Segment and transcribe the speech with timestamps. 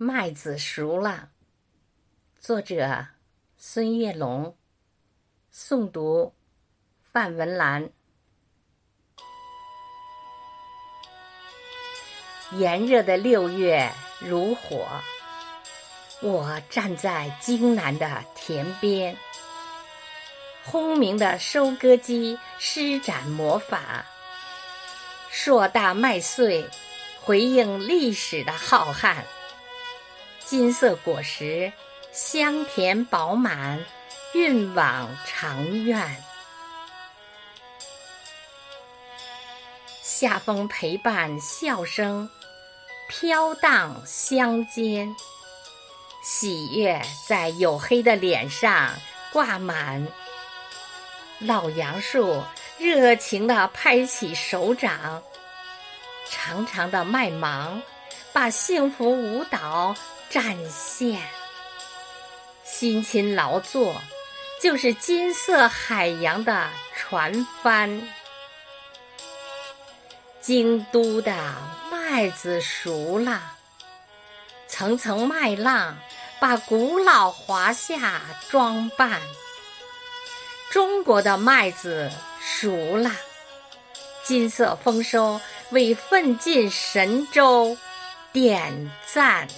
[0.00, 1.30] 麦子熟了。
[2.38, 3.08] 作者：
[3.56, 4.56] 孙月龙。
[5.52, 6.36] 诵读：
[7.02, 7.90] 范文兰。
[12.52, 13.90] 炎热的六月
[14.20, 14.86] 如火，
[16.22, 19.16] 我站在京南的田边，
[20.64, 24.06] 轰鸣的收割机施展魔法，
[25.28, 26.70] 硕大麦穗
[27.20, 29.24] 回应历史的浩瀚，
[30.48, 31.70] 金色果实。
[32.10, 33.84] 香甜饱满，
[34.32, 36.24] 运往长院。
[40.02, 42.30] 夏风陪伴，笑声
[43.10, 45.14] 飘荡乡间，
[46.24, 48.94] 喜悦在黝黑的脸上
[49.30, 50.08] 挂满。
[51.40, 52.42] 老杨树
[52.78, 55.22] 热情地拍起手掌，
[56.28, 57.82] 长长的麦芒
[58.32, 59.94] 把幸福舞蹈
[60.30, 61.20] 展现。
[62.64, 64.00] 辛勤劳作，
[64.60, 68.02] 就是金色海洋的船帆。
[70.40, 71.34] 京都的
[71.90, 73.56] 麦子熟了，
[74.66, 75.98] 层层麦浪
[76.38, 79.20] 把古老华夏装扮。
[80.70, 83.10] 中国的麦子熟了，
[84.24, 87.76] 金色丰收为奋进神州
[88.40, 88.72] 点
[89.04, 89.48] 赞。